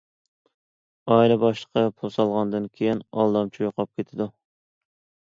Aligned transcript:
ئائىلە 1.15 1.35
باشلىقى 1.43 1.83
پۇل 1.99 2.11
سالغاندىن 2.15 2.65
كېيىن، 2.79 3.03
ئالدامچى 3.25 3.63
يوقاپ 3.65 3.91
كېتىدۇ. 4.01 4.27